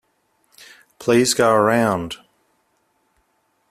[0.97, 2.15] Please go around.